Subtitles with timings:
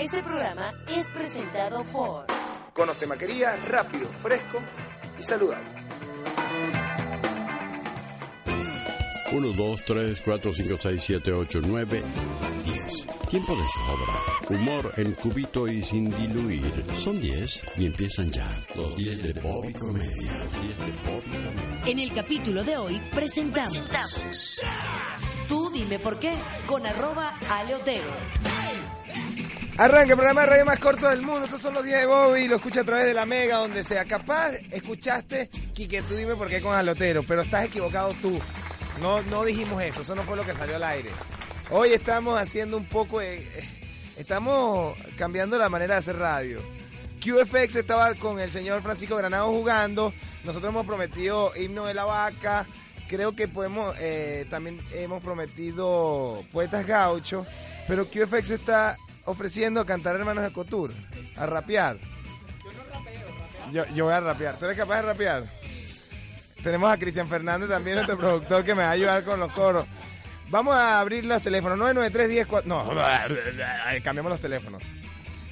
[0.00, 2.26] Este programa es presentado por
[2.72, 4.60] Conos Temaquería, rápido, fresco
[5.18, 5.66] y saludable.
[9.32, 12.02] 1, 2, 3, 4, 5, 6, 7, 8, 9,
[12.64, 13.06] 10.
[13.28, 14.14] Tiempo de sobra.
[14.48, 16.84] Humor en cubito y sin diluir.
[16.96, 18.56] Son 10 y empiezan ya.
[18.76, 20.38] Los 10 de Bobby Comedia.
[20.38, 21.82] Los 10 de Bobby Comedia.
[21.86, 24.60] En el capítulo de hoy presentamos.
[25.48, 26.34] Tú dime por qué
[26.66, 28.37] con arroba aleotero.
[29.78, 31.44] Arranca el programa de radio más corto del mundo.
[31.44, 32.48] Estos son los 10 de Bobby.
[32.48, 34.04] Lo escucha a través de la Mega, donde sea.
[34.04, 38.40] Capaz escuchaste, Quique, tú dime por qué con Alotero, pero estás equivocado tú.
[39.00, 41.10] No, no dijimos eso, eso no fue lo que salió al aire.
[41.70, 43.46] Hoy estamos haciendo un poco de...
[44.16, 46.60] Estamos cambiando la manera de hacer radio.
[47.20, 50.12] QFX estaba con el señor Francisco Granado jugando.
[50.42, 52.66] Nosotros hemos prometido himno de la vaca.
[53.06, 57.46] Creo que podemos, eh, también hemos prometido poetas gauchos.
[57.86, 60.92] Pero QFX está ofreciendo a cantar hermanos de Cotur,
[61.36, 61.98] a rapear.
[63.72, 64.58] Yo, yo voy a rapear.
[64.58, 65.44] ¿Tú eres capaz de rapear?
[66.62, 69.84] Tenemos a Cristian Fernández también, nuestro productor, que me va a ayudar con los coros.
[70.48, 71.76] Vamos a abrir los teléfonos.
[71.78, 72.88] 993 No,
[74.02, 74.82] cambiamos los teléfonos.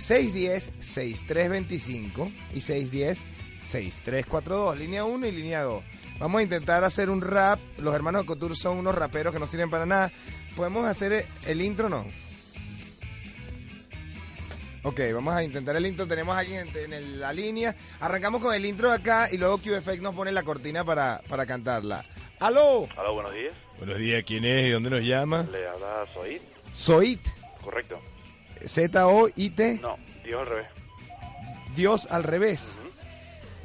[0.00, 4.76] 610-6325 y 610-6342.
[4.76, 5.84] Línea 1 y línea 2.
[6.18, 7.60] Vamos a intentar hacer un rap.
[7.78, 10.10] Los hermanos de Couture son unos raperos que no sirven para nada.
[10.56, 12.06] ¿Podemos hacer el intro no?
[14.86, 16.06] Ok, vamos a intentar el intro.
[16.06, 17.74] Tenemos a alguien en, en la línea.
[17.98, 21.44] Arrancamos con el intro de acá y luego QFX nos pone la cortina para, para
[21.44, 22.04] cantarla.
[22.38, 22.86] ¡Aló!
[22.96, 23.52] Aló, buenos días.
[23.78, 25.44] Buenos días, ¿quién es y dónde nos llama?
[25.50, 26.40] Le habla Soid.
[26.72, 27.18] Soit.
[27.64, 27.98] Correcto.
[28.64, 29.80] Z-O-I-T.
[29.82, 30.66] No, Dios al revés.
[31.74, 32.72] Dios al revés.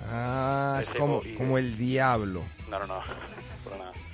[0.09, 2.41] Ah, es como, como el diablo.
[2.67, 3.01] No, no, no.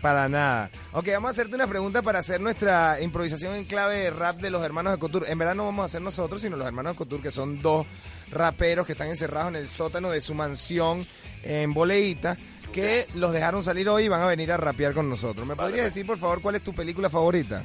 [0.02, 0.70] Para nada.
[0.92, 4.52] Ok, vamos a hacerte una pregunta para hacer nuestra improvisación en clave de rap de
[4.52, 5.32] los hermanos de Couture.
[5.32, 7.88] En verdad no vamos a hacer nosotros, sino los hermanos de Couture, que son dos
[8.32, 11.06] raperos que están encerrados en el sótano de su mansión
[11.44, 12.38] en Boleíta,
[12.72, 15.48] que los dejaron salir hoy y van a venir a rapear con nosotros.
[15.48, 17.64] ¿Me Vale, podrías decir, por favor, cuál es tu película favorita?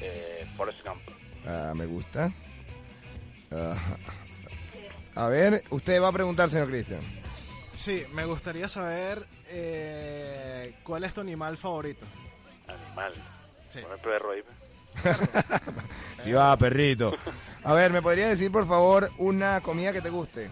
[0.00, 1.00] Eh, Forrest Gump.
[1.46, 2.30] Ah, me gusta.
[3.52, 3.74] Ah,
[5.14, 7.00] a ver, usted va a preguntar, señor Cristian.
[7.80, 12.04] Sí, me gustaría saber eh, cuál es tu animal favorito.
[12.68, 13.14] Animal.
[13.68, 13.80] Sí.
[14.02, 14.42] Perro ahí.
[16.18, 17.16] Sí va, perrito.
[17.64, 20.50] A ver, ¿me podría decir, por favor, una comida que te guste?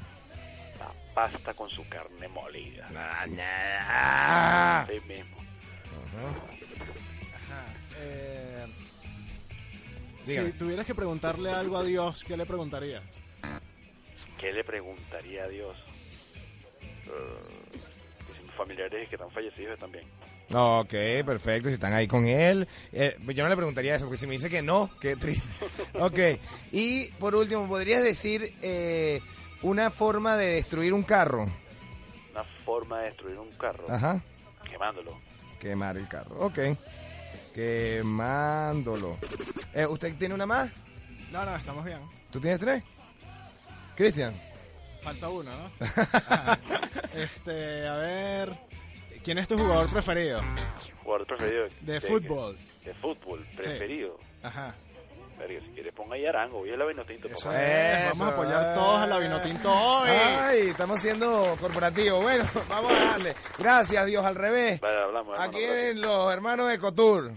[0.79, 2.89] La pasta con su carne molida.
[2.97, 4.87] Ah.
[4.89, 5.37] Ahí mismo.
[7.37, 7.67] Ajá.
[7.99, 8.67] Eh,
[10.25, 13.03] si tuvieras que preguntarle algo a Dios, ¿qué le preguntarías?
[14.39, 15.77] ¿Qué le preguntaría a Dios?
[18.57, 20.05] Familiares que están fallecidos bien.
[20.53, 20.91] Ok,
[21.27, 22.67] perfecto, si están ahí con él.
[22.93, 25.49] Eh, yo no le preguntaría eso, porque si me dice que no, qué triste.
[26.01, 26.19] Ok,
[26.73, 29.21] y por último, ¿podrías decir eh,
[29.63, 31.49] una forma de destruir un carro?
[32.33, 33.85] Una forma de destruir un carro.
[33.91, 34.21] Ajá,
[34.69, 35.19] Quemándolo.
[35.61, 36.37] quemar el carro.
[36.47, 36.59] Ok,
[37.55, 39.19] quemándolo.
[39.75, 40.71] Eh, ¿Usted tiene una más?
[41.31, 42.01] No, no, estamos bien.
[42.31, 42.83] ¿Tú tienes tres?
[43.97, 44.35] Cristian.
[45.09, 45.87] Falta uno, ¿no?
[46.13, 46.59] Ajá.
[47.15, 48.53] Este, a ver,
[49.25, 50.43] ¿quién es tu jugador preferido?
[51.03, 51.67] Jugador preferido.
[51.81, 52.59] De fútbol.
[52.85, 53.47] De fútbol.
[53.57, 54.19] Preferido.
[54.43, 54.75] Ajá.
[55.39, 56.59] Verga, si quieres ponga ahí Arango.
[56.59, 57.27] Hoy es la Vinotinto.
[57.27, 58.19] Eso es.
[58.19, 60.11] Vamos a apoyar todos a la Vinotinto hoy.
[60.11, 62.23] Ay, estamos siendo corporativos.
[62.23, 63.35] Bueno, vamos a darle.
[63.59, 64.79] Gracias, Dios, al revés.
[64.79, 65.33] Vale, hablamos.
[65.33, 65.97] hermano, Aquí gracias.
[65.97, 67.33] los hermanos de Cotur.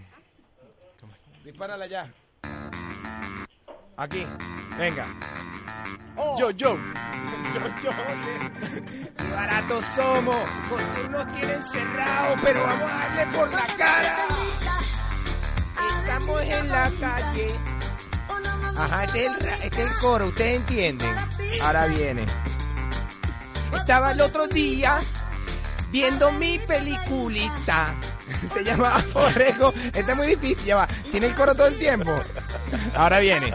[1.42, 2.12] Dispárala ya.
[3.96, 4.26] Aquí.
[4.76, 5.06] Venga.
[6.38, 6.76] Yo, yo.
[6.76, 6.78] Yo,
[7.42, 10.36] Qué baratos somos.
[10.68, 14.16] Cotur nos tiene encerrados, pero vamos a darle por la cara.
[16.02, 17.54] Estamos en la calle.
[18.76, 21.14] Ajá, este es el, este es el coro, ustedes entienden.
[21.62, 22.26] Ahora viene.
[23.74, 25.00] Estaba el otro día
[25.90, 27.94] viendo mi peliculita.
[28.52, 29.72] Se llama Forrejo.
[29.92, 30.88] Está muy difícil, ya va.
[31.10, 32.10] Tiene el coro todo el tiempo.
[32.94, 33.54] Ahora viene.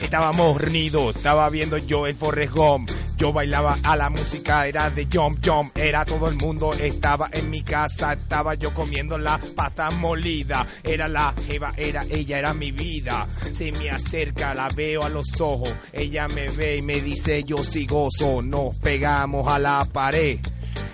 [0.00, 2.86] Estaba mornido, estaba viendo yo el Forrejón.
[3.16, 5.76] Yo bailaba a la música, era de Jump Jump.
[5.76, 10.66] Era todo el mundo, estaba en mi casa, estaba yo comiendo la pasta molida.
[10.82, 13.28] Era la jeva, era ella, era mi vida.
[13.52, 15.72] Se me acerca, la veo a los ojos.
[15.92, 18.42] Ella me ve y me dice yo sí gozo.
[18.42, 20.40] Nos pegamos a la pared.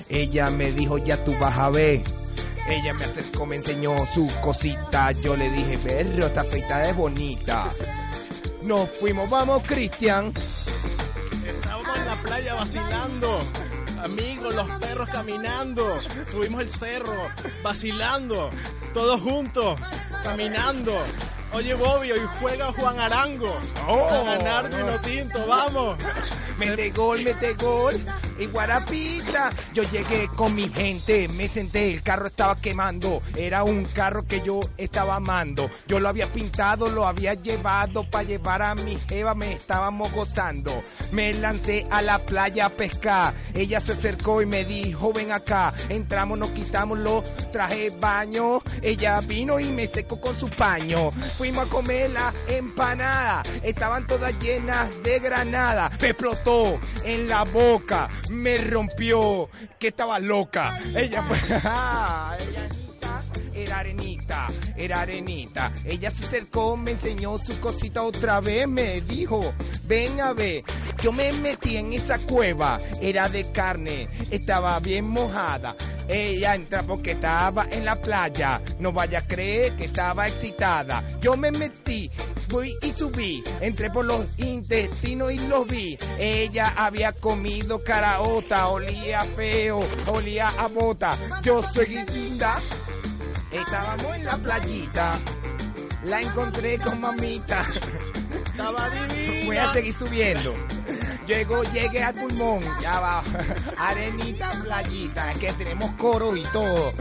[0.08, 2.02] Ella me dijo ya tú vas a ver.
[2.68, 5.12] Ella me acercó, me enseñó su cosita.
[5.12, 7.70] Yo le dije, perro, esta peitada es bonita.
[8.62, 10.32] Nos fuimos, vamos, Cristian.
[12.22, 13.46] Playa vacilando.
[14.02, 16.00] Amigos, los perros caminando.
[16.30, 17.14] Subimos el cerro,
[17.62, 18.50] vacilando.
[18.94, 19.80] Todos juntos,
[20.22, 20.92] caminando.
[21.52, 23.52] Oye, Bobby, hoy juega Juan Arango.
[23.86, 25.98] Oh, a ganar vino tinto, vamos.
[26.58, 28.00] Mete gol, mete gol.
[28.40, 33.20] Y Guarapita, yo llegué con mi gente, me senté, el carro estaba quemando.
[33.36, 35.70] Era un carro que yo estaba amando.
[35.86, 40.82] Yo lo había pintado, lo había llevado para llevar a mi jeva, me estábamos gozando.
[41.12, 43.34] Me lancé a la playa a pescar.
[43.52, 45.74] Ella se acercó y me dijo, ven acá.
[45.90, 48.62] Entramos, nos quitamos los trajes baño.
[48.80, 51.10] Ella vino y me secó con su paño.
[51.36, 53.42] Fuimos a comer la empanada.
[53.62, 55.90] Estaban todas llenas de granada.
[56.00, 58.08] Me explotó en la boca.
[58.30, 59.48] Me rompió.
[59.78, 60.78] Que estaba loca.
[60.96, 61.38] Ella fue.
[61.38, 62.68] Ella
[63.54, 65.72] era arenita, era arenita.
[65.84, 69.52] Ella se acercó, me enseñó su cosita otra vez, me dijo,
[69.84, 70.64] ven a ver,
[71.02, 75.76] yo me metí en esa cueva, era de carne, estaba bien mojada.
[76.10, 81.04] Ella entra porque estaba en la playa, no vaya a creer que estaba excitada.
[81.20, 82.10] Yo me metí,
[82.48, 85.96] fui y subí, entré por los intestinos y los vi.
[86.18, 89.78] Ella había comido caraota, olía feo,
[90.08, 91.16] olía a bota.
[91.42, 92.58] Yo soy linda.
[93.52, 95.20] Estábamos en la playita.
[96.02, 97.62] La encontré con mamita.
[98.46, 99.46] Estaba divina.
[99.46, 100.54] Voy a seguir subiendo.
[101.30, 102.60] Llego, llegué al pulmón.
[102.82, 103.22] Ya va.
[103.78, 105.32] Arenita, playita.
[105.34, 106.92] Que tenemos coro y todo.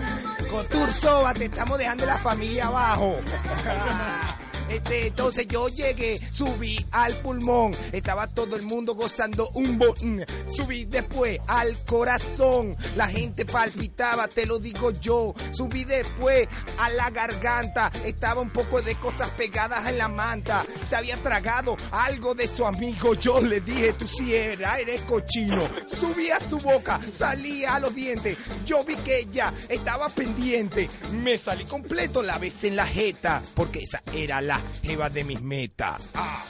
[0.52, 3.16] Con Tursoba te estamos dejando la familia abajo.
[4.70, 10.22] Este, entonces yo llegué, subí al pulmón, estaba todo el mundo gozando un bo mm.
[10.48, 17.10] subí después al corazón, la gente palpitaba, te lo digo yo, subí después a la
[17.10, 22.48] garganta, estaba un poco de cosas pegadas en la manta, se había tragado algo de
[22.48, 27.76] su amigo, yo le dije, tú si era, eres cochino, subí a su boca, salía
[27.76, 28.38] a los dientes,
[28.68, 33.80] yo vi que ella estaba pendiente, me salí completo, la besé en la jeta, porque
[33.80, 36.10] esa era la jeva de mis metas.
[36.14, 36.46] Ah.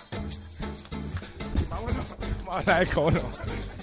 [1.70, 2.16] Vámonos,
[2.46, 3.80] vamos a hablar de.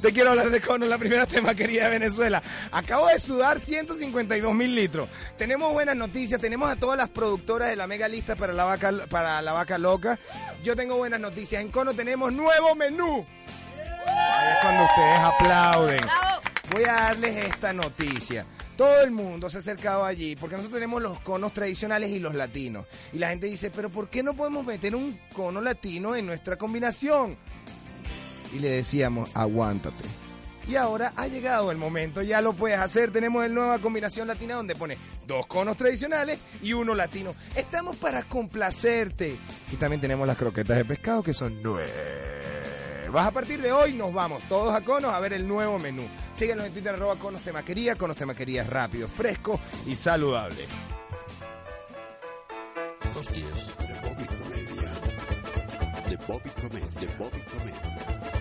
[0.00, 2.40] Te quiero hablar de cono, la primera temaquería de Venezuela.
[2.70, 5.08] Acabo de sudar 152 mil litros.
[5.38, 8.92] Tenemos buenas noticias, tenemos a todas las productoras de la mega lista para la vaca,
[9.08, 10.18] para la vaca loca.
[10.64, 11.62] Yo tengo buenas noticias.
[11.62, 13.24] En cono tenemos nuevo menú.
[14.06, 16.00] Ahí es cuando ustedes aplauden.
[16.72, 18.44] Voy a darles esta noticia.
[18.76, 22.34] Todo el mundo se ha acercado allí porque nosotros tenemos los conos tradicionales y los
[22.34, 22.86] latinos.
[23.12, 26.56] Y la gente dice, pero ¿por qué no podemos meter un cono latino en nuestra
[26.58, 27.38] combinación?
[28.52, 30.04] y le decíamos, aguántate.
[30.68, 33.10] Y ahora ha llegado el momento, ya lo puedes hacer.
[33.10, 37.34] Tenemos el nueva combinación latina donde pone dos conos tradicionales y uno latino.
[37.56, 39.38] Estamos para complacerte.
[39.72, 41.88] Y también tenemos las croquetas de pescado que son nuevas.
[43.14, 46.06] A partir de hoy nos vamos todos a Conos a ver el nuevo menú.
[46.34, 47.94] Síguenos en Twitter arroba Conos Temaquería.
[47.94, 50.66] Conos Temaquería rápido, fresco y saludable.
[53.14, 54.26] Los 10 de Bobby
[56.26, 56.50] Bobby
[57.18, 58.37] Bobby.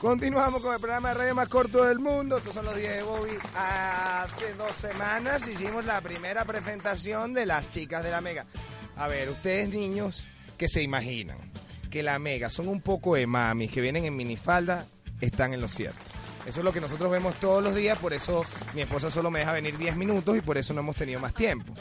[0.00, 2.38] Continuamos con el programa de radio más corto del mundo.
[2.38, 3.32] Estos son los 10 de Bobby.
[3.54, 8.46] Hace dos semanas hicimos la primera presentación de las chicas de la Mega.
[8.96, 10.26] A ver, ustedes niños
[10.56, 11.36] que se imaginan
[11.90, 14.86] que la Mega son un poco de mamis que vienen en minifalda,
[15.20, 16.00] están en lo cierto.
[16.46, 19.40] Eso es lo que nosotros vemos todos los días, por eso mi esposa solo me
[19.40, 21.74] deja venir 10 minutos y por eso no hemos tenido más tiempo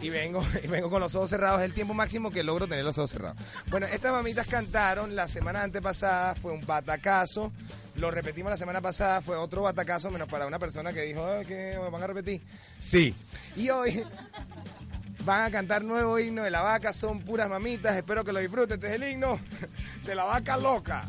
[0.00, 1.60] y vengo, y vengo con los ojos cerrados.
[1.60, 3.36] Es el tiempo máximo que logro tener los ojos cerrados.
[3.68, 7.52] Bueno, estas mamitas cantaron la semana antepasada, fue un batacazo.
[7.96, 11.44] Lo repetimos la semana pasada, fue otro batacazo, menos para una persona que dijo, "Ay,
[11.44, 11.76] ¿qué?
[11.90, 12.40] ¿Van a repetir?
[12.78, 13.14] Sí.
[13.56, 14.04] Y hoy
[15.24, 18.74] van a cantar nuevo himno de la vaca, son puras mamitas, espero que lo disfruten.
[18.74, 19.38] Este es el himno
[20.04, 21.04] de la vaca loca.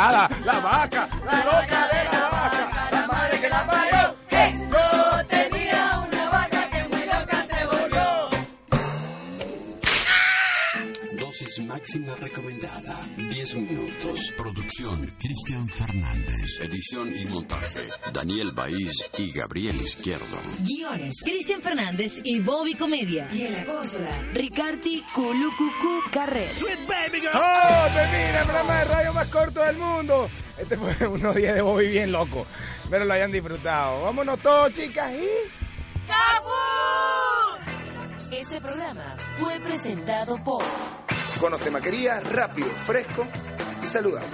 [0.00, 1.08] La vaca.
[1.26, 1.89] La loca
[11.80, 13.00] máxima recomendada.
[13.16, 14.32] 10 minutos.
[14.36, 16.60] Producción Cristian Fernández.
[16.60, 20.38] Edición y montaje Daniel Baís y Gabriel Izquierdo.
[20.60, 21.14] Guiones.
[21.24, 23.28] Cristian Fernández y Bobby Comedia.
[23.32, 26.50] Y en la consola, Ricarti Culucucu Carrer.
[26.52, 30.28] ¡Oh, termina el programa de radio más corto del mundo!
[30.58, 32.46] Este fue unos días de Bobby bien loco.
[32.84, 34.02] Espero lo hayan disfrutado.
[34.02, 35.12] Vámonos todos, chicas.
[35.14, 35.60] Y...
[38.32, 40.62] Este programa fue presentado por
[41.40, 43.26] Conos Temaquería, rápido, fresco
[43.82, 44.28] y saludable.